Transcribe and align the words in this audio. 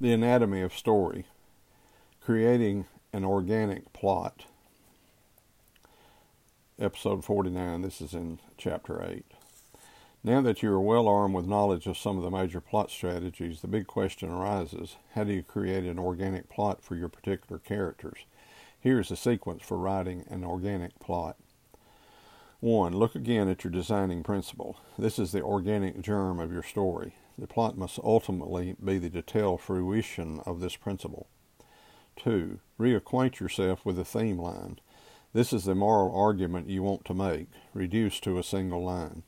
The 0.00 0.12
anatomy 0.12 0.60
of 0.60 0.72
story. 0.76 1.24
Creating 2.20 2.86
an 3.12 3.24
organic 3.24 3.92
plot. 3.92 4.44
Episode 6.78 7.24
49. 7.24 7.82
This 7.82 8.00
is 8.00 8.14
in 8.14 8.38
chapter 8.56 9.02
8. 9.02 9.24
Now 10.22 10.40
that 10.42 10.62
you 10.62 10.70
are 10.70 10.80
well 10.80 11.08
armed 11.08 11.34
with 11.34 11.48
knowledge 11.48 11.88
of 11.88 11.98
some 11.98 12.16
of 12.16 12.22
the 12.22 12.30
major 12.30 12.60
plot 12.60 12.92
strategies, 12.92 13.60
the 13.60 13.66
big 13.66 13.88
question 13.88 14.30
arises 14.30 14.94
how 15.14 15.24
do 15.24 15.32
you 15.32 15.42
create 15.42 15.82
an 15.82 15.98
organic 15.98 16.48
plot 16.48 16.80
for 16.80 16.94
your 16.94 17.08
particular 17.08 17.58
characters? 17.58 18.18
Here's 18.78 19.10
a 19.10 19.16
sequence 19.16 19.64
for 19.64 19.76
writing 19.76 20.24
an 20.30 20.44
organic 20.44 20.96
plot. 21.00 21.34
1. 22.60 22.92
Look 22.92 23.14
again 23.14 23.48
at 23.48 23.62
your 23.62 23.70
designing 23.70 24.24
principle. 24.24 24.80
This 24.98 25.20
is 25.20 25.30
the 25.30 25.42
organic 25.42 26.00
germ 26.00 26.40
of 26.40 26.52
your 26.52 26.64
story. 26.64 27.14
The 27.38 27.46
plot 27.46 27.78
must 27.78 28.00
ultimately 28.02 28.74
be 28.84 28.98
the 28.98 29.08
detailed 29.08 29.60
fruition 29.60 30.40
of 30.44 30.58
this 30.58 30.74
principle. 30.74 31.28
2. 32.16 32.58
Reacquaint 32.80 33.38
yourself 33.38 33.86
with 33.86 33.94
the 33.94 34.04
theme 34.04 34.38
line. 34.38 34.80
This 35.32 35.52
is 35.52 35.66
the 35.66 35.76
moral 35.76 36.12
argument 36.12 36.68
you 36.68 36.82
want 36.82 37.04
to 37.04 37.14
make, 37.14 37.46
reduced 37.74 38.24
to 38.24 38.38
a 38.38 38.42
single 38.42 38.82
line. 38.82 39.22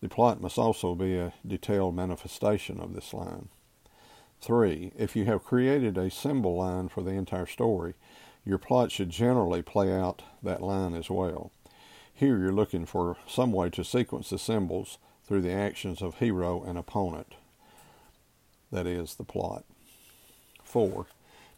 The 0.00 0.08
plot 0.08 0.40
must 0.40 0.56
also 0.56 0.94
be 0.94 1.18
a 1.18 1.34
detailed 1.46 1.94
manifestation 1.94 2.80
of 2.80 2.94
this 2.94 3.12
line. 3.12 3.50
3. 4.40 4.92
If 4.96 5.14
you 5.14 5.26
have 5.26 5.44
created 5.44 5.98
a 5.98 6.10
symbol 6.10 6.56
line 6.56 6.88
for 6.88 7.02
the 7.02 7.10
entire 7.10 7.44
story, 7.44 7.92
your 8.46 8.56
plot 8.56 8.90
should 8.90 9.10
generally 9.10 9.60
play 9.60 9.92
out 9.92 10.22
that 10.42 10.62
line 10.62 10.94
as 10.94 11.10
well. 11.10 11.52
Here 12.14 12.38
you're 12.38 12.52
looking 12.52 12.86
for 12.86 13.16
some 13.26 13.52
way 13.52 13.70
to 13.70 13.84
sequence 13.84 14.30
the 14.30 14.38
symbols 14.38 14.98
through 15.24 15.42
the 15.42 15.52
actions 15.52 16.02
of 16.02 16.16
hero 16.16 16.62
and 16.62 16.78
opponent 16.78 17.34
that 18.72 18.86
is, 18.86 19.14
the 19.14 19.24
plot. 19.24 19.64
4. 20.64 21.06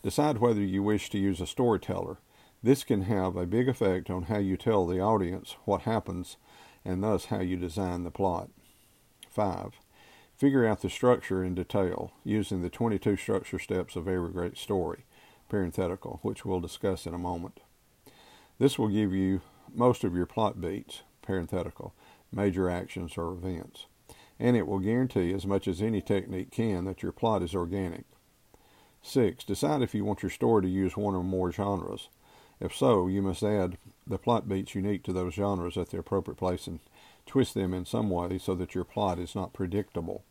Decide 0.03 0.39
whether 0.39 0.61
you 0.61 0.83
wish 0.83 1.09
to 1.11 1.19
use 1.19 1.41
a 1.41 1.47
storyteller. 1.47 2.19
This 2.63 2.85
can 2.85 3.03
have 3.03 3.37
a 3.37 3.47
big 3.47 3.69
effect 3.69 4.11
on 4.11 4.25
how 4.25 4.39
you 4.39 4.57
tell 4.57 4.87
the 4.87 5.01
audience 5.01 5.57
what 5.65 5.83
happens 5.83 6.37
and 6.85 7.03
thus 7.03 7.27
how 7.27 7.41
you 7.41 7.57
design 7.57 8.03
the 8.03 8.11
plot. 8.11 8.51
5. 9.31 9.75
Figure 10.37 10.67
out 10.67 10.83
the 10.83 10.91
structure 10.91 11.45
in 11.45 11.55
detail 11.55 12.13
using 12.25 12.61
the 12.61 12.69
22 12.69 13.17
structure 13.17 13.59
steps 13.59 13.95
of 13.95 14.09
every 14.09 14.31
great 14.31 14.59
story, 14.59 15.05
parenthetical, 15.49 16.19
which 16.23 16.45
we'll 16.45 16.61
discuss 16.61 17.07
in 17.07 17.15
a 17.15 17.19
moment. 17.19 17.61
This 18.59 18.79
will 18.79 18.89
give 18.89 19.15
you 19.15 19.41
most 19.73 20.05
of 20.05 20.15
your 20.15 20.27
plot 20.27 20.61
beats, 20.61 21.03
parenthetical, 21.23 21.95
major 22.33 22.69
actions 22.69 23.17
or 23.17 23.33
events 23.33 23.87
and 24.39 24.57
it 24.57 24.67
will 24.67 24.79
guarantee 24.79 25.33
as 25.33 25.47
much 25.47 25.69
as 25.69 25.81
any 25.81 26.01
technique 26.01 26.51
can 26.51 26.85
that 26.85 27.03
your 27.03 27.13
plot 27.13 27.43
is 27.43 27.55
organic. 27.55 28.05
6. 29.03 29.45
Decide 29.45 29.83
if 29.83 29.95
you 29.95 30.05
want 30.05 30.23
your 30.23 30.31
story 30.31 30.63
to 30.63 30.69
use 30.69 30.97
one 30.97 31.15
or 31.15 31.23
more 31.23 31.53
genres. 31.53 32.09
If 32.61 32.75
so, 32.75 33.07
you 33.07 33.23
must 33.23 33.43
add 33.43 33.77
the 34.07 34.19
plot 34.19 34.49
beats 34.49 34.75
unique 34.75 35.03
to 35.05 35.13
those 35.13 35.35
genres 35.35 35.77
at 35.77 35.91
the 35.91 35.99
appropriate 35.99 36.37
place 36.37 36.67
and 36.67 36.81
twist 37.27 37.55
them 37.55 37.75
in 37.75 37.85
some 37.85 38.11
way 38.11 38.39
so 38.39 38.55
that 38.55 38.75
your 38.75 38.85
plot 38.85 39.19
is 39.19 39.35
not 39.35 39.53
predictable. 39.53 40.25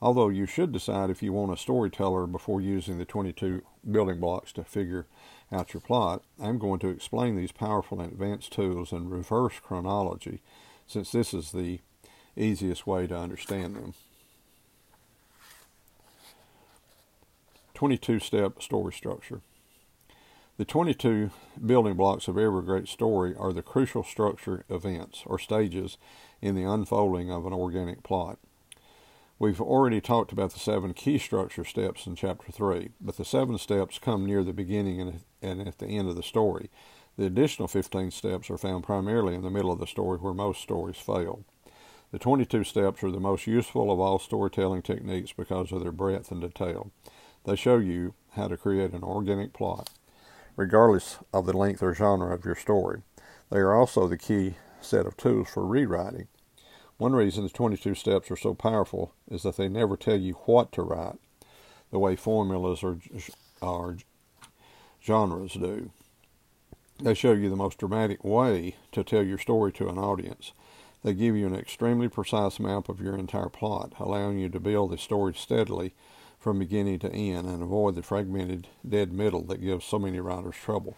Although 0.00 0.30
you 0.30 0.46
should 0.46 0.72
decide 0.72 1.10
if 1.10 1.22
you 1.22 1.32
want 1.32 1.52
a 1.52 1.56
storyteller 1.56 2.26
before 2.26 2.60
using 2.60 2.98
the 2.98 3.04
22 3.04 3.62
building 3.88 4.18
blocks 4.18 4.52
to 4.54 4.64
figure 4.64 5.06
out 5.52 5.74
your 5.74 5.80
plot, 5.80 6.22
I'm 6.40 6.58
going 6.58 6.80
to 6.80 6.88
explain 6.88 7.36
these 7.36 7.52
powerful 7.52 8.00
and 8.00 8.12
advanced 8.12 8.52
tools 8.52 8.92
in 8.92 9.10
reverse 9.10 9.60
chronology 9.62 10.40
since 10.86 11.12
this 11.12 11.34
is 11.34 11.52
the 11.52 11.80
easiest 12.36 12.86
way 12.86 13.06
to 13.06 13.16
understand 13.16 13.76
them. 13.76 13.94
22 17.74 18.20
step 18.20 18.62
story 18.62 18.92
structure. 18.92 19.40
The 20.56 20.64
22 20.64 21.30
building 21.64 21.94
blocks 21.94 22.28
of 22.28 22.38
every 22.38 22.62
great 22.62 22.86
story 22.86 23.34
are 23.36 23.52
the 23.52 23.62
crucial 23.62 24.04
structure 24.04 24.64
events 24.68 25.22
or 25.26 25.38
stages 25.38 25.96
in 26.40 26.54
the 26.54 26.62
unfolding 26.62 27.30
of 27.30 27.46
an 27.46 27.52
organic 27.52 28.02
plot. 28.02 28.38
We've 29.42 29.60
already 29.60 30.00
talked 30.00 30.30
about 30.30 30.52
the 30.52 30.60
seven 30.60 30.94
key 30.94 31.18
structure 31.18 31.64
steps 31.64 32.06
in 32.06 32.14
chapter 32.14 32.52
3, 32.52 32.90
but 33.00 33.16
the 33.16 33.24
seven 33.24 33.58
steps 33.58 33.98
come 33.98 34.24
near 34.24 34.44
the 34.44 34.52
beginning 34.52 35.20
and, 35.42 35.66
at 35.66 35.78
the 35.78 35.88
end 35.88 36.08
of 36.08 36.14
the 36.14 36.22
story. 36.22 36.70
The 37.18 37.26
additional 37.26 37.66
15 37.66 38.12
steps 38.12 38.50
are 38.50 38.56
found 38.56 38.84
primarily 38.84 39.34
in 39.34 39.42
the 39.42 39.50
middle 39.50 39.72
of 39.72 39.80
the 39.80 39.86
story 39.88 40.18
where 40.18 40.32
most 40.32 40.62
stories 40.62 40.96
fail. 40.96 41.44
The 42.12 42.20
22 42.20 42.62
steps 42.62 43.02
are 43.02 43.10
the 43.10 43.18
most 43.18 43.48
useful 43.48 43.90
of 43.90 43.98
all 43.98 44.20
storytelling 44.20 44.82
techniques 44.82 45.32
because 45.32 45.72
of 45.72 45.80
their 45.82 45.90
breadth 45.90 46.30
and 46.30 46.40
detail. 46.40 46.92
They 47.44 47.56
show 47.56 47.78
you 47.78 48.14
how 48.34 48.46
to 48.46 48.56
create 48.56 48.92
an 48.92 49.02
organic 49.02 49.52
plot, 49.52 49.90
regardless 50.54 51.18
of 51.34 51.46
the 51.46 51.56
length 51.56 51.82
or 51.82 51.94
genre 51.96 52.32
of 52.32 52.44
your 52.44 52.54
story. 52.54 53.02
They 53.50 53.58
are 53.58 53.74
also 53.74 54.06
the 54.06 54.16
key 54.16 54.54
set 54.80 55.04
of 55.04 55.16
tools 55.16 55.48
for 55.48 55.66
rewriting. 55.66 56.28
One 57.02 57.16
reason 57.16 57.42
the 57.42 57.50
22 57.50 57.96
steps 57.96 58.30
are 58.30 58.36
so 58.36 58.54
powerful 58.54 59.12
is 59.28 59.42
that 59.42 59.56
they 59.56 59.68
never 59.68 59.96
tell 59.96 60.14
you 60.14 60.34
what 60.44 60.70
to 60.70 60.82
write, 60.82 61.18
the 61.90 61.98
way 61.98 62.14
formulas 62.14 62.84
or, 62.84 62.98
or 63.60 63.96
genres 65.04 65.54
do. 65.54 65.90
They 67.02 67.14
show 67.14 67.32
you 67.32 67.50
the 67.50 67.56
most 67.56 67.78
dramatic 67.78 68.22
way 68.22 68.76
to 68.92 69.02
tell 69.02 69.24
your 69.24 69.38
story 69.38 69.72
to 69.72 69.88
an 69.88 69.98
audience. 69.98 70.52
They 71.02 71.12
give 71.12 71.34
you 71.34 71.48
an 71.48 71.56
extremely 71.56 72.06
precise 72.06 72.60
map 72.60 72.88
of 72.88 73.00
your 73.00 73.16
entire 73.16 73.48
plot, 73.48 73.94
allowing 73.98 74.38
you 74.38 74.48
to 74.50 74.60
build 74.60 74.92
the 74.92 74.96
story 74.96 75.34
steadily 75.34 75.94
from 76.38 76.60
beginning 76.60 77.00
to 77.00 77.12
end 77.12 77.48
and 77.48 77.64
avoid 77.64 77.96
the 77.96 78.04
fragmented 78.04 78.68
dead 78.88 79.12
middle 79.12 79.42
that 79.46 79.60
gives 79.60 79.84
so 79.84 79.98
many 79.98 80.20
writers 80.20 80.54
trouble. 80.54 80.96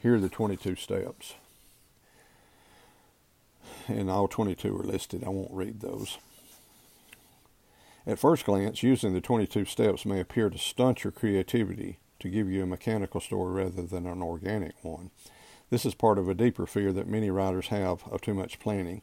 Here 0.00 0.16
are 0.16 0.20
the 0.20 0.28
22 0.28 0.74
steps. 0.74 1.34
And 3.88 4.10
all 4.10 4.28
22 4.28 4.78
are 4.78 4.84
listed. 4.84 5.24
I 5.24 5.30
won't 5.30 5.50
read 5.50 5.80
those. 5.80 6.18
At 8.06 8.18
first 8.18 8.44
glance, 8.44 8.82
using 8.82 9.12
the 9.12 9.20
22 9.20 9.64
steps 9.64 10.06
may 10.06 10.20
appear 10.20 10.50
to 10.50 10.58
stunt 10.58 11.04
your 11.04 11.10
creativity 11.10 11.98
to 12.20 12.28
give 12.28 12.50
you 12.50 12.62
a 12.62 12.66
mechanical 12.66 13.20
story 13.20 13.64
rather 13.64 13.82
than 13.82 14.06
an 14.06 14.22
organic 14.22 14.82
one. 14.82 15.10
This 15.70 15.84
is 15.84 15.94
part 15.94 16.18
of 16.18 16.28
a 16.28 16.34
deeper 16.34 16.66
fear 16.66 16.92
that 16.92 17.06
many 17.06 17.30
writers 17.30 17.68
have 17.68 18.02
of 18.10 18.20
too 18.20 18.34
much 18.34 18.58
planning. 18.58 19.02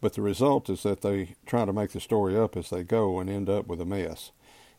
But 0.00 0.14
the 0.14 0.22
result 0.22 0.68
is 0.68 0.82
that 0.82 1.00
they 1.00 1.34
try 1.46 1.64
to 1.64 1.72
make 1.72 1.90
the 1.90 2.00
story 2.00 2.36
up 2.36 2.56
as 2.56 2.70
they 2.70 2.82
go 2.82 3.18
and 3.18 3.28
end 3.28 3.48
up 3.48 3.66
with 3.66 3.80
a 3.80 3.86
mess. 3.86 4.30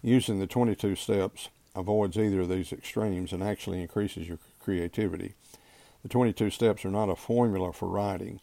Using 0.02 0.40
the 0.40 0.48
22 0.48 0.96
steps 0.96 1.50
avoids 1.76 2.18
either 2.18 2.42
of 2.42 2.50
these 2.50 2.72
extremes 2.72 3.34
and 3.34 3.44
actually 3.44 3.82
increases 3.82 4.28
your 4.28 4.40
creativity. 4.64 5.34
The 6.04 6.10
22 6.10 6.52
steps 6.52 6.86
are 6.86 6.92
not 6.92 7.10
a 7.10 7.16
formula 7.16 7.74
for 7.74 7.88
writing. 7.90 8.40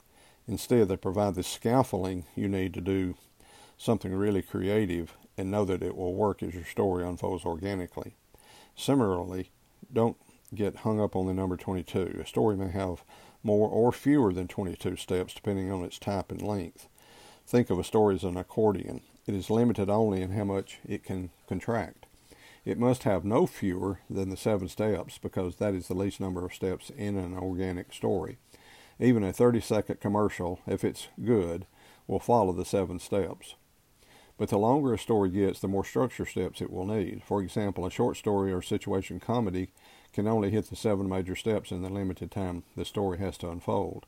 Instead, 0.48 0.88
they 0.88 0.96
provide 0.96 1.34
the 1.34 1.42
scaffolding 1.42 2.24
you 2.34 2.48
need 2.48 2.74
to 2.74 2.80
do 2.80 3.14
something 3.78 4.14
really 4.14 4.42
creative 4.42 5.16
and 5.36 5.50
know 5.50 5.64
that 5.64 5.82
it 5.82 5.96
will 5.96 6.14
work 6.14 6.42
as 6.42 6.54
your 6.54 6.64
story 6.64 7.06
unfolds 7.06 7.44
organically. 7.44 8.14
Similarly, 8.76 9.50
don't 9.92 10.16
get 10.54 10.76
hung 10.76 11.00
up 11.00 11.16
on 11.16 11.26
the 11.26 11.34
number 11.34 11.56
22. 11.56 12.20
A 12.22 12.26
story 12.26 12.56
may 12.56 12.70
have 12.70 13.02
more 13.42 13.68
or 13.68 13.92
fewer 13.92 14.32
than 14.32 14.48
22 14.48 14.96
steps 14.96 15.34
depending 15.34 15.70
on 15.72 15.82
its 15.82 15.98
type 15.98 16.30
and 16.30 16.42
length. 16.42 16.88
Think 17.46 17.70
of 17.70 17.78
a 17.78 17.84
story 17.84 18.14
as 18.14 18.24
an 18.24 18.36
accordion. 18.36 19.00
It 19.26 19.34
is 19.34 19.50
limited 19.50 19.88
only 19.88 20.22
in 20.22 20.32
how 20.32 20.44
much 20.44 20.78
it 20.86 21.04
can 21.04 21.30
contract. 21.48 22.06
It 22.64 22.78
must 22.78 23.02
have 23.02 23.24
no 23.24 23.46
fewer 23.46 24.00
than 24.08 24.30
the 24.30 24.36
seven 24.36 24.68
steps 24.68 25.18
because 25.18 25.56
that 25.56 25.74
is 25.74 25.88
the 25.88 25.94
least 25.94 26.20
number 26.20 26.44
of 26.44 26.54
steps 26.54 26.90
in 26.90 27.16
an 27.16 27.36
organic 27.36 27.92
story. 27.92 28.38
Even 29.02 29.24
a 29.24 29.32
30 29.32 29.60
second 29.60 29.98
commercial, 29.98 30.60
if 30.64 30.84
it's 30.84 31.08
good, 31.24 31.66
will 32.06 32.20
follow 32.20 32.52
the 32.52 32.64
seven 32.64 33.00
steps. 33.00 33.56
But 34.38 34.48
the 34.48 34.58
longer 34.58 34.94
a 34.94 34.98
story 34.98 35.28
gets, 35.28 35.58
the 35.58 35.66
more 35.66 35.84
structure 35.84 36.24
steps 36.24 36.60
it 36.62 36.70
will 36.70 36.86
need. 36.86 37.22
For 37.24 37.42
example, 37.42 37.84
a 37.84 37.90
short 37.90 38.16
story 38.16 38.52
or 38.52 38.62
situation 38.62 39.18
comedy 39.18 39.70
can 40.12 40.28
only 40.28 40.50
hit 40.50 40.70
the 40.70 40.76
seven 40.76 41.08
major 41.08 41.34
steps 41.34 41.72
in 41.72 41.82
the 41.82 41.88
limited 41.88 42.30
time 42.30 42.62
the 42.76 42.84
story 42.84 43.18
has 43.18 43.36
to 43.38 43.50
unfold. 43.50 44.06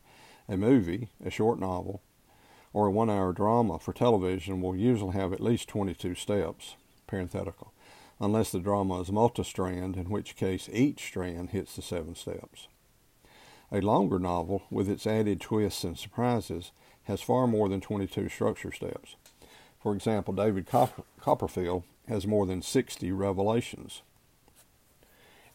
A 0.49 0.57
movie, 0.57 1.09
a 1.25 1.31
short 1.31 1.59
novel, 1.59 2.01
or 2.73 2.87
a 2.87 2.93
one 2.93 3.11
hour 3.11 3.33
drama 3.33 3.81
for 3.81 3.93
television 3.93 4.61
will 4.61 4.77
usually 4.77 5.15
have 5.15 5.33
at 5.33 5.41
least 5.41 5.69
22 5.69 6.15
steps, 6.15 6.77
parenthetical, 7.09 7.73
unless 8.21 8.53
the 8.53 8.61
drama 8.61 9.01
is 9.01 9.11
multi-strand, 9.11 9.97
in 9.97 10.09
which 10.09 10.37
case 10.37 10.69
each 10.73 11.05
strand 11.05 11.51
hits 11.51 11.75
the 11.75 11.83
seven 11.83 12.15
steps. 12.15 12.69
A 13.75 13.81
longer 13.81 14.21
novel, 14.21 14.63
with 14.71 14.89
its 14.89 15.05
added 15.05 15.41
twists 15.41 15.83
and 15.83 15.99
surprises, 15.99 16.71
has 17.05 17.21
far 17.21 17.49
more 17.49 17.69
than 17.69 17.81
22 17.81 18.29
structure 18.29 18.71
steps. 18.71 19.17
For 19.83 19.97
example, 19.97 20.33
David 20.33 20.69
Copperfield 21.21 21.83
has 22.07 22.25
more 22.25 22.47
than 22.47 22.63
60 22.63 23.11
revelations. 23.11 24.03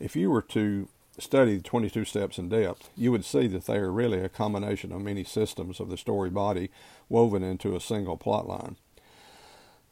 If 0.01 0.17
you 0.17 0.29
were 0.31 0.41
to 0.41 0.89
study 1.17 1.55
the 1.55 1.63
22 1.63 2.03
steps 2.03 2.37
in 2.37 2.49
depth, 2.49 2.89
you 2.97 3.13
would 3.13 3.23
see 3.23 3.47
that 3.47 3.67
they 3.67 3.77
are 3.77 3.89
really 3.91 4.19
a 4.19 4.27
combination 4.27 4.91
of 4.91 5.01
many 5.01 5.23
systems 5.23 5.79
of 5.79 5.89
the 5.89 5.95
story 5.95 6.29
body 6.29 6.69
woven 7.07 7.41
into 7.41 7.73
a 7.73 7.79
single 7.79 8.17
plot 8.17 8.45
line. 8.45 8.75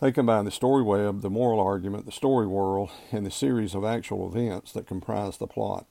They 0.02 0.12
combine 0.12 0.44
the 0.44 0.52
story 0.52 0.84
web, 0.84 1.22
the 1.22 1.30
moral 1.30 1.62
argument, 1.62 2.06
the 2.06 2.12
story 2.12 2.46
world, 2.46 2.92
and 3.10 3.26
the 3.26 3.32
series 3.32 3.74
of 3.74 3.86
actual 3.86 4.28
events 4.28 4.74
that 4.74 4.86
comprise 4.86 5.38
the 5.38 5.48
plot. 5.48 5.86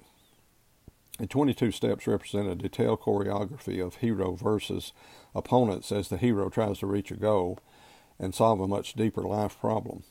The 1.18 1.26
22 1.26 1.70
steps 1.70 2.06
represent 2.06 2.48
a 2.48 2.54
detailed 2.54 3.00
choreography 3.00 3.84
of 3.84 3.96
hero 3.96 4.32
versus 4.32 4.92
opponents 5.34 5.90
as 5.90 6.08
the 6.08 6.18
hero 6.18 6.50
tries 6.50 6.78
to 6.80 6.86
reach 6.86 7.10
a 7.10 7.16
goal 7.16 7.58
and 8.18 8.34
solve 8.34 8.60
a 8.60 8.68
much 8.68 8.94
deeper 8.94 9.22
life 9.22 9.58
problem. 9.58 10.02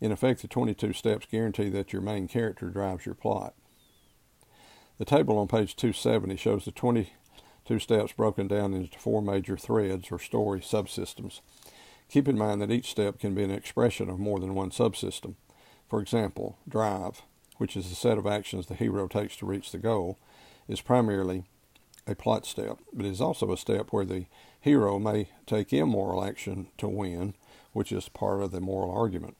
In 0.00 0.10
effect, 0.10 0.42
the 0.42 0.48
22 0.48 0.92
steps 0.92 1.26
guarantee 1.30 1.68
that 1.70 1.92
your 1.92 2.02
main 2.02 2.26
character 2.26 2.68
drives 2.68 3.06
your 3.06 3.14
plot. 3.14 3.54
The 4.98 5.04
table 5.04 5.38
on 5.38 5.46
page 5.46 5.76
270 5.76 6.36
shows 6.36 6.64
the 6.64 6.72
22 6.72 7.78
steps 7.78 8.12
broken 8.12 8.48
down 8.48 8.74
into 8.74 8.98
four 8.98 9.22
major 9.22 9.56
threads 9.56 10.10
or 10.10 10.18
story 10.18 10.60
subsystems. 10.60 11.40
Keep 12.08 12.28
in 12.28 12.38
mind 12.38 12.60
that 12.60 12.70
each 12.70 12.90
step 12.90 13.18
can 13.18 13.34
be 13.34 13.44
an 13.44 13.50
expression 13.50 14.08
of 14.08 14.18
more 14.18 14.40
than 14.40 14.54
one 14.54 14.70
subsystem. 14.70 15.34
For 15.88 16.00
example, 16.00 16.58
drive, 16.68 17.22
which 17.58 17.76
is 17.76 17.88
the 17.88 17.94
set 17.94 18.18
of 18.18 18.26
actions 18.26 18.66
the 18.66 18.74
hero 18.74 19.08
takes 19.08 19.36
to 19.36 19.46
reach 19.46 19.72
the 19.72 19.78
goal, 19.78 20.18
is 20.68 20.80
primarily 20.80 21.44
a 22.06 22.14
plot 22.14 22.46
step, 22.46 22.78
but 22.92 23.06
is 23.06 23.20
also 23.20 23.52
a 23.52 23.56
step 23.56 23.88
where 23.90 24.04
the 24.04 24.26
hero 24.60 24.98
may 24.98 25.28
take 25.46 25.72
immoral 25.72 26.24
action 26.24 26.68
to 26.78 26.88
win, 26.88 27.34
which 27.72 27.92
is 27.92 28.08
part 28.08 28.42
of 28.42 28.52
the 28.52 28.60
moral 28.60 28.90
argument. 28.90 29.36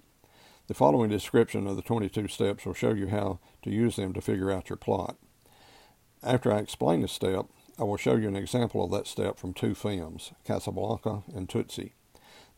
The 0.66 0.74
following 0.74 1.10
description 1.10 1.66
of 1.66 1.76
the 1.76 1.82
22 1.82 2.26
steps 2.28 2.66
will 2.66 2.74
show 2.74 2.92
you 2.92 3.08
how 3.08 3.38
to 3.62 3.70
use 3.70 3.96
them 3.96 4.12
to 4.14 4.20
figure 4.20 4.50
out 4.50 4.68
your 4.68 4.76
plot. 4.76 5.16
After 6.22 6.52
I 6.52 6.58
explain 6.58 7.02
the 7.02 7.08
step, 7.08 7.46
I 7.78 7.84
will 7.84 7.96
show 7.96 8.16
you 8.16 8.26
an 8.26 8.36
example 8.36 8.82
of 8.82 8.90
that 8.90 9.06
step 9.06 9.38
from 9.38 9.52
two 9.52 9.74
films, 9.74 10.32
Casablanca 10.44 11.22
and 11.34 11.48
Tootsie. 11.48 11.94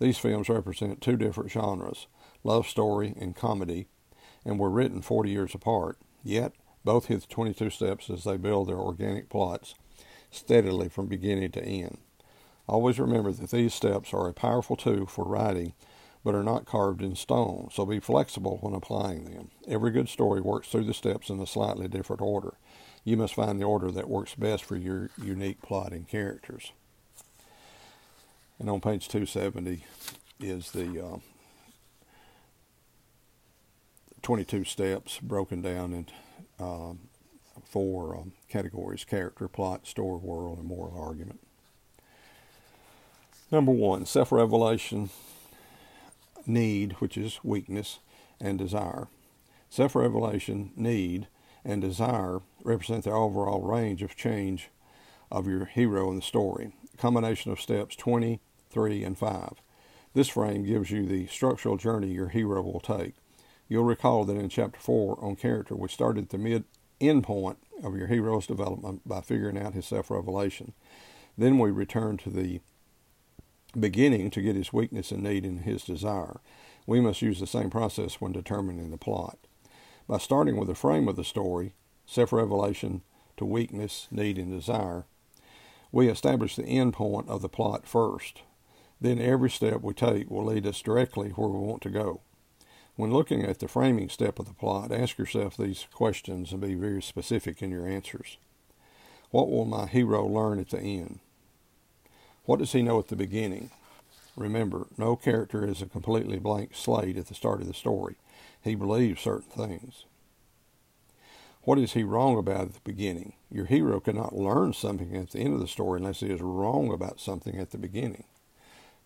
These 0.01 0.17
films 0.17 0.49
represent 0.49 1.03
two 1.03 1.17
different 1.17 1.51
genres, 1.51 2.07
love 2.45 2.67
story 2.67 3.15
and 3.21 3.37
comedy, 3.37 3.89
and 4.49 4.59
were 4.59 4.71
written 4.71 5.03
40 5.03 5.31
years 5.31 5.55
apart. 5.55 5.99
Yet, 6.25 6.53
both 6.83 7.07
hit 7.07 7.21
the 7.21 7.27
22 7.27 7.69
steps 7.69 8.09
as 8.09 8.25
they 8.25 8.39
build 8.39 8.69
their 8.69 8.79
organic 8.79 9.29
plots 9.29 9.75
steadily 10.31 10.89
from 10.89 11.07
beginning 11.07 11.51
to 11.53 11.63
end. 11.63 11.99
Always 12.67 12.99
remember 12.99 13.31
that 13.31 13.51
these 13.51 13.75
steps 13.75 14.13
are 14.15 14.27
a 14.27 14.33
powerful 14.35 14.75
tool 14.75 15.07
for 15.07 15.25
writing, 15.25 15.75
but 16.25 16.35
are 16.35 16.43
not 16.43 16.65
carved 16.65 17.03
in 17.03 17.15
stone, 17.15 17.69
so 17.73 17.85
be 17.85 18.01
flexible 18.01 18.59
when 18.63 18.75
applying 18.75 19.25
them. 19.25 19.51
Every 19.67 19.91
good 19.91 20.09
story 20.09 20.41
works 20.41 20.69
through 20.69 20.85
the 20.85 20.95
steps 20.95 21.29
in 21.29 21.41
a 21.41 21.47
slightly 21.47 21.87
different 21.87 22.23
order. 22.23 22.55
You 23.05 23.17
must 23.19 23.35
find 23.35 23.61
the 23.61 23.65
order 23.65 23.91
that 23.91 24.09
works 24.09 24.35
best 24.35 24.65
for 24.65 24.77
your 24.77 25.11
unique 25.23 25.61
plot 25.63 25.93
and 25.93 26.09
characters. 26.09 26.73
And 28.59 28.69
on 28.69 28.81
page 28.81 29.09
270 29.09 29.85
is 30.41 30.73
the 30.73 31.05
uh, 31.05 31.17
22 34.29 34.65
steps 34.65 35.21
broken 35.23 35.63
down 35.63 35.95
into 35.95 36.13
uh, 36.61 36.93
four 37.65 38.15
um, 38.15 38.33
categories 38.47 39.03
character, 39.03 39.49
plot, 39.49 39.87
story, 39.87 40.19
world, 40.19 40.59
and 40.59 40.69
moral 40.69 41.01
argument. 41.01 41.41
Number 43.51 43.73
one, 43.73 44.05
self 44.05 44.31
revelation, 44.31 45.09
need, 46.47 46.93
which 46.99 47.17
is 47.17 47.41
weakness, 47.43 48.01
and 48.39 48.59
desire. 48.59 49.09
Self 49.71 49.97
revelation, 49.97 50.73
need, 50.77 51.27
and 51.65 51.81
desire 51.81 52.41
represent 52.63 53.05
the 53.05 53.13
overall 53.13 53.63
range 53.63 54.03
of 54.03 54.15
change 54.15 54.69
of 55.33 55.47
your 55.47 55.65
hero 55.65 56.11
in 56.11 56.17
the 56.17 56.23
story. 56.23 56.75
Combination 56.99 57.51
of 57.51 57.63
steps 57.63 57.97
20, 57.97 58.41
3, 58.69 59.05
and 59.05 59.17
5. 59.17 59.55
This 60.13 60.29
frame 60.29 60.67
gives 60.67 60.91
you 60.91 61.07
the 61.07 61.29
structural 61.29 61.79
journey 61.79 62.13
your 62.13 62.29
hero 62.29 62.61
will 62.61 62.81
take. 62.81 63.15
You'll 63.69 63.85
recall 63.85 64.25
that 64.25 64.37
in 64.37 64.49
Chapter 64.49 64.81
4 64.81 65.23
on 65.23 65.37
character, 65.37 65.77
we 65.77 65.89
started 65.89 66.25
at 66.25 66.31
the 66.31 66.39
mid 66.39 66.65
end 67.01 67.25
point 67.25 67.59
of 67.83 67.97
your 67.97 68.07
hero's 68.07 68.47
development 68.47 69.07
by 69.07 69.21
figuring 69.21 69.59
out 69.59 69.75
his 69.75 69.87
self 69.87 70.11
revelation. 70.11 70.73
Then 71.37 71.59
we 71.59 71.71
returned 71.71 72.21
to 72.21 72.31
the 72.31 72.61
beginning 73.79 74.31
to 74.31 74.43
get 74.43 74.57
his 74.57 74.73
weakness 74.73 75.13
and 75.13 75.23
need 75.23 75.45
and 75.45 75.61
his 75.61 75.85
desire. 75.85 76.41
We 76.87 77.01
must 77.01 77.23
use 77.23 77.39
the 77.39 77.47
same 77.47 77.71
process 77.71 78.21
when 78.21 78.33
determining 78.33 78.91
the 78.91 78.97
plot. 78.97 79.39
By 80.09 80.19
starting 80.19 80.57
with 80.57 80.69
the 80.69 80.75
frame 80.75 81.07
of 81.07 81.17
the 81.17 81.25
story, 81.25 81.75
self 82.07 82.33
revelation 82.33 83.03
to 83.37 83.45
weakness, 83.45 84.09
need, 84.11 84.39
and 84.39 84.51
desire, 84.51 85.05
we 85.93 86.09
establish 86.09 86.57
the 86.57 86.65
end 86.65 86.95
point 86.95 87.29
of 87.29 87.43
the 87.43 87.49
plot 87.49 87.87
first. 87.87 88.43
Then 89.01 89.21
every 89.21 89.51
step 89.51 89.83
we 89.83 89.95
take 89.95 90.31
will 90.31 90.47
lead 90.47 90.67
us 90.67 90.81
directly 90.81 91.31
where 91.31 91.49
we 91.49 91.59
want 91.59 91.83
to 91.83 91.91
go. 91.91 92.23
When 92.99 93.13
looking 93.13 93.45
at 93.45 93.61
the 93.61 93.69
framing 93.69 94.09
step 94.09 94.41
of 94.41 94.47
the 94.47 94.55
plot, 94.55 94.91
ask 94.91 95.19
yourself 95.19 95.57
these 95.57 95.87
questions 95.93 96.51
and 96.51 96.61
be 96.61 96.75
very 96.75 97.01
specific 97.01 97.63
in 97.63 97.71
your 97.71 97.87
answers. 97.87 98.39
What 99.31 99.49
will 99.49 99.67
my 99.67 99.87
hero 99.87 100.27
learn 100.27 100.59
at 100.59 100.71
the 100.71 100.81
end? 100.81 101.21
What 102.45 102.59
does 102.59 102.73
he 102.73 102.83
know 102.83 102.99
at 102.99 103.07
the 103.07 103.15
beginning? 103.15 103.71
Remember, 104.35 104.89
no 104.97 105.15
character 105.15 105.65
is 105.65 105.81
a 105.81 105.87
completely 105.87 106.41
blank 106.41 106.75
slate 106.75 107.17
at 107.17 107.29
the 107.29 107.37
start 107.37 107.61
of 107.61 107.69
the 107.69 107.73
story. 107.73 108.17
He 108.63 108.75
believes 108.75 109.21
certain 109.21 109.49
things. 109.49 110.05
What 111.63 111.79
is 111.79 111.93
he 111.93 112.03
wrong 112.03 112.37
about 112.37 112.63
at 112.63 112.75
the 112.75 112.81
beginning? 112.83 113.35
Your 113.49 113.67
hero 113.67 114.01
cannot 114.01 114.35
learn 114.35 114.73
something 114.73 115.15
at 115.15 115.31
the 115.31 115.39
end 115.39 115.55
of 115.55 115.61
the 115.61 115.69
story 115.69 116.01
unless 116.01 116.19
he 116.19 116.31
is 116.31 116.41
wrong 116.41 116.93
about 116.93 117.21
something 117.21 117.61
at 117.61 117.71
the 117.71 117.79
beginning. 117.79 118.25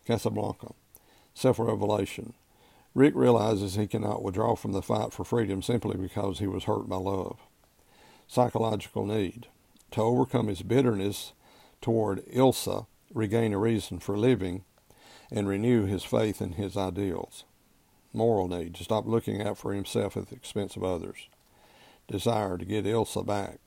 Casablanca. 0.07 0.73
Self 1.35 1.59
revelation. 1.59 2.33
Rick 2.95 3.15
realizes 3.15 3.75
he 3.75 3.87
cannot 3.87 4.23
withdraw 4.23 4.55
from 4.55 4.73
the 4.73 4.83
fight 4.83 5.13
for 5.13 5.25
freedom 5.25 5.63
simply 5.63 5.97
because 5.97 6.39
he 6.39 6.47
was 6.47 6.65
hurt 6.65 6.89
by 6.89 6.97
love. 6.97 7.39
Psychological 8.27 9.07
need. 9.07 9.47
To 9.93 10.03
overcome 10.03 10.49
his 10.49 10.63
bitterness 10.63 11.33
toward 11.81 12.25
Ilsa, 12.27 12.87
regain 13.13 13.53
a 13.53 13.59
reason 13.59 13.99
for 13.99 14.19
living, 14.19 14.65
and 15.31 15.49
renew 15.49 15.87
his 15.87 16.05
faith 16.05 16.43
in 16.43 16.53
his 16.53 16.77
ideals. 16.77 17.45
Moral 18.13 18.49
need. 18.49 18.75
To 18.75 18.85
stop 18.85 19.07
looking 19.07 19.41
out 19.41 19.57
for 19.57 19.73
himself 19.73 20.17
at 20.17 20.29
the 20.29 20.37
expense 20.37 20.77
of 20.77 20.85
others. 20.85 21.29
Desire 22.09 22.59
to 22.59 22.65
get 22.65 22.85
Ilsa 22.85 23.25
back. 23.25 23.59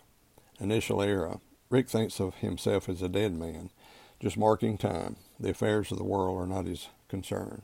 Initial 0.59 1.01
error. 1.01 1.39
Rick 1.71 1.89
thinks 1.89 2.19
of 2.19 2.35
himself 2.35 2.87
as 2.87 3.01
a 3.01 3.09
dead 3.09 3.33
man, 3.33 3.71
just 4.19 4.37
marking 4.37 4.77
time. 4.77 5.15
The 5.39 5.49
affairs 5.49 5.91
of 5.91 5.97
the 5.97 6.03
world 6.03 6.39
are 6.39 6.47
not 6.47 6.67
his 6.67 6.89
concern. 7.09 7.63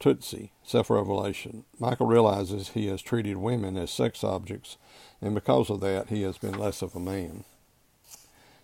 Tootsie, 0.00 0.52
self 0.62 0.90
revelation. 0.90 1.64
Michael 1.78 2.06
realizes 2.06 2.70
he 2.70 2.86
has 2.88 3.00
treated 3.00 3.36
women 3.36 3.76
as 3.76 3.90
sex 3.90 4.22
objects, 4.22 4.76
and 5.20 5.34
because 5.34 5.70
of 5.70 5.80
that, 5.80 6.08
he 6.08 6.22
has 6.22 6.36
been 6.38 6.58
less 6.58 6.82
of 6.82 6.94
a 6.94 7.00
man. 7.00 7.44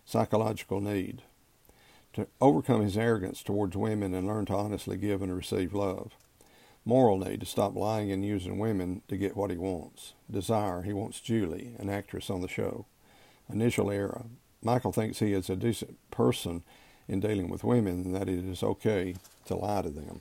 Psychological 0.05 0.81
need. 0.81 1.23
To 2.15 2.27
overcome 2.41 2.83
his 2.83 2.99
arrogance 2.99 3.43
towards 3.43 3.77
women 3.77 4.13
and 4.15 4.27
learn 4.27 4.47
to 4.47 4.55
honestly 4.55 4.97
give 4.97 5.23
and 5.23 5.35
receive 5.35 5.73
love. 5.73 6.13
Moral 6.85 7.19
need 7.19 7.41
to 7.41 7.47
stop 7.47 7.77
lying 7.77 8.11
and 8.11 8.25
using 8.25 8.59
women 8.59 9.03
to 9.09 9.17
get 9.17 9.37
what 9.37 9.51
he 9.51 9.57
wants. 9.57 10.15
Desire, 10.31 10.83
he 10.83 10.93
wants 10.93 11.21
Julie, 11.21 11.75
an 11.79 11.89
actress 11.89 12.31
on 12.31 12.41
the 12.41 12.49
show. 12.49 12.87
Initial 13.53 13.91
error. 13.91 14.25
Michael 14.63 14.93
thinks 14.93 15.19
he 15.19 15.33
is 15.33 15.49
a 15.49 15.57
decent 15.57 15.99
person 16.11 16.63
in 17.07 17.21
dealing 17.21 17.49
with 17.49 17.65
women 17.65 18.05
and 18.05 18.15
that 18.15 18.29
it 18.29 18.45
is 18.45 18.63
okay 18.63 19.15
to 19.47 19.57
lie 19.57 19.83
to 19.83 19.91
them. 19.91 20.21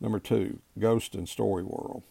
Number 0.00 0.20
two, 0.20 0.60
ghost 0.78 1.14
and 1.14 1.28
story 1.28 1.62
world. 1.62 2.02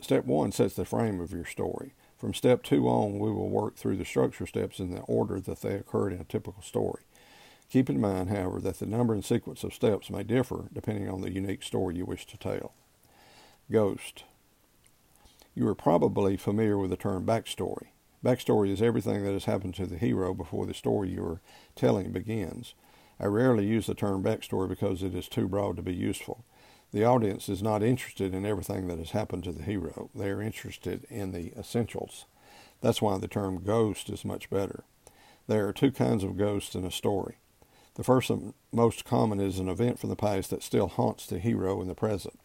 Step 0.00 0.24
one 0.24 0.52
sets 0.52 0.74
the 0.74 0.84
frame 0.84 1.20
of 1.20 1.32
your 1.32 1.44
story. 1.44 1.92
From 2.18 2.34
step 2.34 2.62
two 2.62 2.88
on, 2.88 3.18
we 3.18 3.30
will 3.30 3.48
work 3.48 3.76
through 3.76 3.96
the 3.96 4.04
structure 4.04 4.46
steps 4.46 4.80
in 4.80 4.90
the 4.90 5.00
order 5.02 5.40
that 5.40 5.62
they 5.62 5.74
occurred 5.74 6.12
in 6.12 6.20
a 6.20 6.24
typical 6.24 6.62
story. 6.62 7.02
Keep 7.70 7.90
in 7.90 8.00
mind, 8.00 8.30
however, 8.30 8.60
that 8.60 8.78
the 8.78 8.86
number 8.86 9.14
and 9.14 9.24
sequence 9.24 9.62
of 9.62 9.74
steps 9.74 10.10
may 10.10 10.22
differ 10.22 10.68
depending 10.72 11.08
on 11.08 11.20
the 11.20 11.30
unique 11.30 11.62
story 11.62 11.96
you 11.96 12.04
wish 12.04 12.26
to 12.26 12.36
tell. 12.36 12.72
Ghost. 13.70 14.24
You 15.54 15.68
are 15.68 15.74
probably 15.74 16.36
familiar 16.36 16.78
with 16.78 16.90
the 16.90 16.96
term 16.96 17.26
backstory. 17.26 17.88
Backstory 18.24 18.70
is 18.70 18.82
everything 18.82 19.24
that 19.24 19.32
has 19.32 19.44
happened 19.44 19.74
to 19.76 19.86
the 19.86 19.98
hero 19.98 20.34
before 20.34 20.66
the 20.66 20.74
story 20.74 21.10
you 21.10 21.22
are 21.24 21.40
telling 21.76 22.10
begins. 22.10 22.74
I 23.20 23.26
rarely 23.26 23.66
use 23.66 23.86
the 23.86 23.94
term 23.94 24.22
backstory 24.22 24.68
because 24.68 25.02
it 25.02 25.14
is 25.14 25.28
too 25.28 25.46
broad 25.46 25.76
to 25.76 25.82
be 25.82 25.94
useful. 25.94 26.44
The 26.90 27.04
audience 27.04 27.50
is 27.50 27.62
not 27.62 27.82
interested 27.82 28.34
in 28.34 28.46
everything 28.46 28.88
that 28.88 28.98
has 28.98 29.10
happened 29.10 29.44
to 29.44 29.52
the 29.52 29.62
hero. 29.62 30.08
They 30.14 30.30
are 30.30 30.40
interested 30.40 31.04
in 31.10 31.32
the 31.32 31.52
essentials. 31.58 32.24
That's 32.80 33.02
why 33.02 33.18
the 33.18 33.28
term 33.28 33.62
ghost 33.62 34.08
is 34.08 34.24
much 34.24 34.48
better. 34.48 34.84
There 35.48 35.68
are 35.68 35.72
two 35.72 35.90
kinds 35.90 36.24
of 36.24 36.38
ghosts 36.38 36.74
in 36.74 36.84
a 36.84 36.90
story. 36.90 37.36
The 37.96 38.04
first 38.04 38.30
and 38.30 38.54
most 38.72 39.04
common 39.04 39.38
is 39.38 39.58
an 39.58 39.68
event 39.68 39.98
from 39.98 40.08
the 40.08 40.16
past 40.16 40.48
that 40.48 40.62
still 40.62 40.88
haunts 40.88 41.26
the 41.26 41.38
hero 41.38 41.82
in 41.82 41.88
the 41.88 41.94
present. 41.94 42.38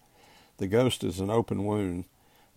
The 0.58 0.68
ghost 0.68 1.06
is 1.06 1.22
an 1.22 1.30
open 1.30 1.64
wound 1.64 2.04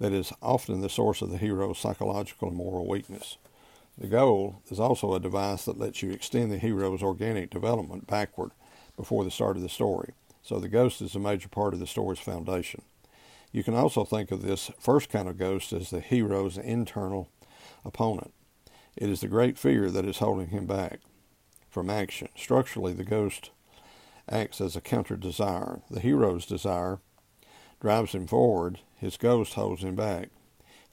that 0.00 0.12
is 0.12 0.32
often 0.42 0.80
the 0.80 0.88
source 0.88 1.22
of 1.22 1.30
the 1.30 1.38
hero's 1.38 1.78
psychological 1.78 2.48
and 2.48 2.56
moral 2.56 2.88
weakness. 2.88 3.36
The 3.96 4.08
ghost 4.08 4.56
is 4.70 4.80
also 4.80 5.14
a 5.14 5.20
device 5.20 5.64
that 5.66 5.78
lets 5.78 6.02
you 6.02 6.10
extend 6.10 6.50
the 6.50 6.58
hero's 6.58 7.02
organic 7.02 7.50
development 7.50 8.08
backward 8.08 8.50
before 8.96 9.22
the 9.22 9.30
start 9.30 9.56
of 9.56 9.62
the 9.62 9.68
story. 9.68 10.14
So 10.46 10.60
the 10.60 10.68
ghost 10.68 11.02
is 11.02 11.16
a 11.16 11.18
major 11.18 11.48
part 11.48 11.74
of 11.74 11.80
the 11.80 11.88
story's 11.88 12.20
foundation. 12.20 12.82
You 13.50 13.64
can 13.64 13.74
also 13.74 14.04
think 14.04 14.30
of 14.30 14.42
this 14.42 14.70
first 14.78 15.08
kind 15.08 15.28
of 15.28 15.38
ghost 15.38 15.72
as 15.72 15.90
the 15.90 15.98
hero's 15.98 16.56
internal 16.56 17.28
opponent. 17.84 18.32
It 18.96 19.10
is 19.10 19.22
the 19.22 19.26
great 19.26 19.58
fear 19.58 19.90
that 19.90 20.04
is 20.04 20.18
holding 20.18 20.50
him 20.50 20.64
back 20.64 21.00
from 21.68 21.90
action. 21.90 22.28
Structurally, 22.36 22.92
the 22.92 23.02
ghost 23.02 23.50
acts 24.30 24.60
as 24.60 24.76
a 24.76 24.80
counter 24.80 25.16
desire. 25.16 25.80
The 25.90 25.98
hero's 25.98 26.46
desire 26.46 27.00
drives 27.80 28.12
him 28.12 28.28
forward, 28.28 28.78
his 28.94 29.16
ghost 29.16 29.54
holds 29.54 29.82
him 29.82 29.96
back. 29.96 30.28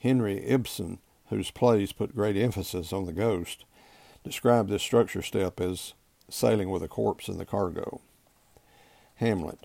Henrik 0.00 0.42
Ibsen, 0.44 0.98
whose 1.28 1.52
plays 1.52 1.92
put 1.92 2.16
great 2.16 2.36
emphasis 2.36 2.92
on 2.92 3.06
the 3.06 3.12
ghost, 3.12 3.66
described 4.24 4.68
this 4.68 4.82
structure 4.82 5.22
step 5.22 5.60
as 5.60 5.94
sailing 6.28 6.70
with 6.70 6.82
a 6.82 6.88
corpse 6.88 7.28
in 7.28 7.38
the 7.38 7.46
cargo. 7.46 8.00
Hamlet. 9.24 9.60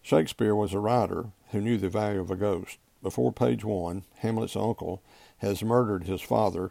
Shakespeare 0.00 0.54
was 0.54 0.72
a 0.72 0.78
writer 0.78 1.32
who 1.50 1.60
knew 1.60 1.76
the 1.76 1.90
value 1.90 2.20
of 2.20 2.30
a 2.30 2.36
ghost. 2.36 2.78
Before 3.02 3.30
page 3.30 3.62
one, 3.62 4.04
Hamlet's 4.20 4.56
uncle 4.56 5.02
has 5.38 5.62
murdered 5.62 6.04
his 6.04 6.22
father, 6.22 6.70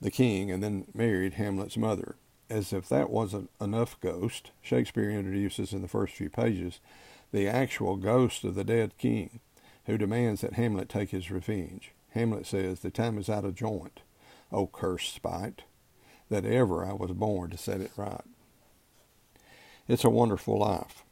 the 0.00 0.10
king, 0.10 0.50
and 0.50 0.60
then 0.60 0.86
married 0.92 1.34
Hamlet's 1.34 1.76
mother. 1.76 2.16
As 2.50 2.72
if 2.72 2.88
that 2.88 3.08
wasn't 3.08 3.50
enough 3.60 4.00
ghost, 4.00 4.50
Shakespeare 4.60 5.08
introduces 5.08 5.72
in 5.72 5.80
the 5.80 5.86
first 5.86 6.12
few 6.12 6.28
pages 6.28 6.80
the 7.30 7.46
actual 7.46 7.94
ghost 7.94 8.42
of 8.42 8.56
the 8.56 8.64
dead 8.64 8.98
king, 8.98 9.38
who 9.84 9.96
demands 9.96 10.40
that 10.40 10.54
Hamlet 10.54 10.88
take 10.88 11.10
his 11.10 11.30
revenge. 11.30 11.92
Hamlet 12.14 12.46
says, 12.46 12.80
The 12.80 12.90
time 12.90 13.16
is 13.16 13.28
out 13.28 13.44
of 13.44 13.54
joint, 13.54 14.00
O 14.50 14.66
cursed 14.66 15.14
spite, 15.14 15.62
that 16.30 16.44
ever 16.44 16.84
I 16.84 16.94
was 16.94 17.12
born 17.12 17.50
to 17.50 17.56
set 17.56 17.80
it 17.80 17.92
right. 17.96 18.24
It's 19.88 20.04
a 20.04 20.10
wonderful 20.10 20.58
life. 20.58 21.04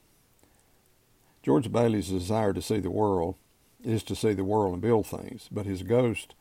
George 1.43 1.71
Bailey's 1.71 2.09
desire 2.09 2.52
to 2.52 2.62
see 2.62 2.81
the 2.81 2.90
world 2.90 3.37
is 3.85 4.02
to 4.04 4.16
see 4.16 4.33
the 4.33 4.45
world 4.45 4.73
and 4.73 4.83
build 4.83 5.07
things, 5.07 5.49
but 5.52 5.66
his 5.66 5.83
ghost, 5.83 6.35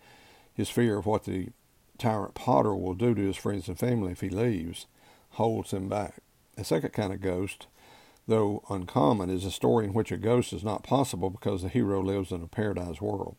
his 0.53 0.69
fear 0.69 0.97
of 0.97 1.05
what 1.05 1.25
the 1.25 1.49
tyrant 1.97 2.33
Potter 2.33 2.73
will 2.73 2.95
do 2.95 3.13
to 3.13 3.21
his 3.21 3.37
friends 3.37 3.67
and 3.67 3.77
family 3.77 4.13
if 4.13 4.21
he 4.21 4.29
leaves, 4.29 4.87
holds 5.31 5.71
him 5.71 5.89
back. 5.89 6.15
A 6.57 6.63
second 6.63 6.93
kind 6.93 7.13
of 7.13 7.21
ghost, 7.21 7.67
though 8.27 8.63
uncommon, 8.69 9.29
is 9.29 9.45
a 9.45 9.51
story 9.51 9.85
in 9.85 9.93
which 9.93 10.11
a 10.11 10.17
ghost 10.17 10.53
is 10.53 10.63
not 10.63 10.83
possible 10.83 11.29
because 11.29 11.61
the 11.61 11.69
hero 11.69 12.01
lives 12.01 12.31
in 12.31 12.41
a 12.41 12.47
paradise 12.47 13.01
world. 13.01 13.35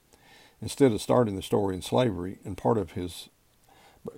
Instead 0.61 0.93
of 0.93 1.01
starting 1.01 1.35
the 1.35 1.43
story 1.43 1.75
in 1.75 1.83
slavery, 1.83 2.39
in 2.45 2.55
part 2.55 2.79
of 2.79 2.93
his 2.93 3.29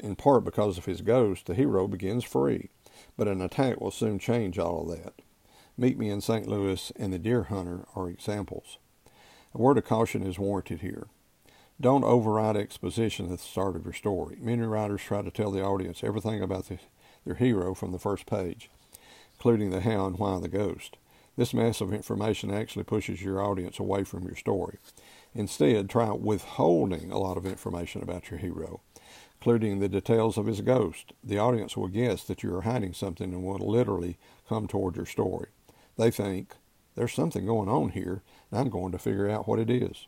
in 0.00 0.16
part 0.16 0.45
because 0.45 0.78
of 0.78 0.85
his 0.85 1.00
ghost, 1.00 1.47
the 1.47 1.54
hero 1.54 1.87
begins 1.87 2.25
free. 2.25 2.71
But 3.16 3.28
an 3.28 3.40
attack 3.40 3.80
will 3.80 3.90
soon 3.90 4.18
change 4.18 4.58
all 4.58 4.82
of 4.82 4.99
that. 4.99 5.14
Meet 5.78 5.99
Me 5.99 6.11
in 6.11 6.20
St. 6.20 6.46
Louis 6.46 6.92
and 6.96 7.12
The 7.12 7.18
Deer 7.18 7.44
Hunter 7.44 7.87
are 7.94 8.08
examples. 8.08 8.78
A 9.54 9.58
word 9.58 9.78
of 9.78 9.85
caution 9.85 10.26
is 10.26 10.38
warranted 10.38 10.80
here. 10.80 11.06
Don't 11.80 12.04
override 12.04 12.56
exposition 12.56 13.26
at 13.26 13.32
the 13.32 13.38
start 13.38 13.76
of 13.76 13.85
your 13.85 13.92
story. 13.92 14.38
Many 14.40 14.62
writers 14.62 15.02
try 15.02 15.23
to 15.23 15.30
tell 15.30 15.50
the 15.50 15.62
audience 15.62 16.02
everything 16.02 16.42
about 16.42 16.68
the, 16.68 16.78
their 17.25 17.35
hero 17.35 17.75
from 17.75 17.92
the 17.92 17.99
first 17.99 18.26
page, 18.26 18.70
including 19.35 19.70
the 19.70 19.80
how 19.80 20.06
and 20.06 20.18
why 20.18 20.35
of 20.35 20.42
the 20.42 20.49
ghost. 20.49 20.96
This 21.37 21.52
mass 21.52 21.82
of 21.82 21.92
information 21.92 22.50
actually 22.50 22.85
pushes 22.85 23.23
your 23.23 23.42
audience 23.42 23.78
away 23.78 24.04
from 24.04 24.25
your 24.25 24.37
story. 24.37 24.78
Instead, 25.35 25.90
try 25.90 26.11
withholding 26.12 27.11
a 27.11 27.18
lot 27.18 27.37
of 27.37 27.44
information 27.44 28.02
about 28.02 28.30
your 28.30 28.40
hero 28.40 28.80
including 29.38 29.78
the 29.78 29.88
details 29.88 30.38
of 30.38 30.47
his 30.47 30.61
ghost. 30.61 31.12
The 31.23 31.38
audience 31.38 31.76
will 31.76 31.88
guess 31.88 32.25
that 32.25 32.43
you 32.43 32.55
are 32.57 32.62
hiding 32.62 32.95
something 32.95 33.33
and 33.33 33.43
will 33.43 33.59
literally 33.59 34.16
come 34.49 34.66
toward 34.66 34.97
your 34.97 35.07
story. 35.07 35.49
They 35.97 36.11
think, 36.11 36.55
there's 36.95 37.12
something 37.12 37.47
going 37.47 37.69
on 37.69 37.90
here, 37.90 38.23
and 38.50 38.61
I'm 38.61 38.71
going 38.71 38.93
to 38.93 38.99
figure 38.99 39.28
out 39.28 39.47
what 39.47 39.59
it 39.59 39.71
is. 39.71 40.07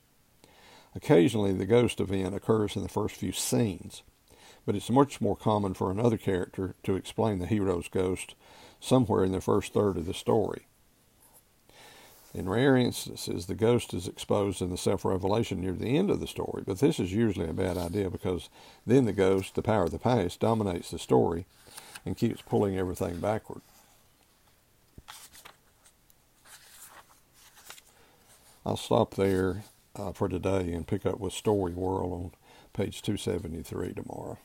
Occasionally, 0.95 1.53
the 1.53 1.67
ghost 1.67 2.01
event 2.01 2.35
occurs 2.35 2.75
in 2.75 2.83
the 2.83 2.89
first 2.89 3.17
few 3.17 3.33
scenes, 3.33 4.03
but 4.65 4.75
it's 4.75 4.91
much 4.91 5.21
more 5.21 5.37
common 5.37 5.75
for 5.75 5.91
another 5.91 6.17
character 6.17 6.75
to 6.83 6.97
explain 6.97 7.39
the 7.39 7.47
hero's 7.47 7.89
ghost 7.89 8.35
somewhere 8.81 9.25
in 9.25 9.33
the 9.33 9.41
first 9.41 9.73
third 9.75 9.97
of 9.99 10.07
the 10.07 10.15
story. 10.15 10.68
In 12.35 12.49
rare 12.49 12.77
instances, 12.77 13.47
the 13.47 13.55
ghost 13.55 13.95
is 13.95 14.07
exposed 14.07 14.61
in 14.61 14.71
the 14.71 14.77
self 14.77 15.05
revelation 15.05 15.61
near 15.61 15.73
the 15.73 15.97
end 15.97 16.11
of 16.11 16.21
the 16.21 16.27
story, 16.27 16.63
but 16.67 16.79
this 16.79 17.01
is 17.01 17.13
usually 17.13 17.49
a 17.49 17.55
bad 17.55 17.79
idea 17.79 18.11
because 18.11 18.51
then 18.87 19.07
the 19.07 19.13
ghost, 19.13 19.55
the 19.55 19.63
power 19.63 19.85
of 19.85 19.93
the 19.93 19.99
past, 19.99 20.41
dominates 20.41 20.91
the 20.91 20.99
story 20.99 21.47
and 22.05 22.17
keeps 22.17 22.43
pulling 22.43 22.77
everything 22.77 23.19
backward. 23.19 23.63
I'll 28.67 28.77
stop 28.77 29.15
there 29.15 29.65
uh, 29.97 30.13
for 30.13 30.29
today 30.29 30.73
and 30.73 30.87
pick 30.87 31.07
up 31.07 31.19
with 31.19 31.33
Story 31.33 31.73
World 31.73 32.13
on 32.13 32.31
page 32.75 33.01
273 33.01 33.95
tomorrow. 33.95 34.39